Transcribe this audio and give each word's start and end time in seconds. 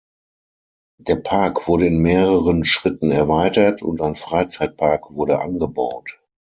Der 0.97 1.17
Park 1.17 1.67
wurde 1.67 1.85
in 1.85 1.99
mehreren 1.99 2.63
Schritten 2.63 3.11
erweitert 3.11 3.83
und 3.83 4.01
ein 4.01 4.15
Freizeitpark 4.15 5.13
wurde 5.13 5.39
angebaut. 5.41 6.19